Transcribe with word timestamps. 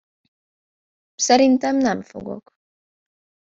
Szerintem 1.15 1.77
nem 1.77 2.01
fogok. 2.01 2.51